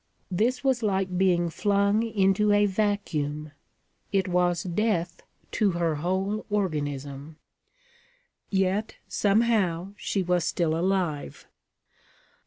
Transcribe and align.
This 0.31 0.63
was 0.63 0.81
like 0.81 1.15
being 1.15 1.51
flung 1.51 2.01
into 2.01 2.51
a 2.51 2.65
vacuum; 2.65 3.51
it 4.11 4.27
was 4.27 4.63
death 4.63 5.21
to 5.51 5.71
her 5.73 5.97
whole 5.97 6.43
organism. 6.49 7.37
Yet, 8.49 8.95
somehow, 9.07 9.93
she 9.97 10.23
was 10.23 10.43
still 10.43 10.75
alive. 10.75 11.45